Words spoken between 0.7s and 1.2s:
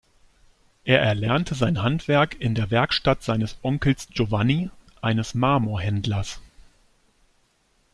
Er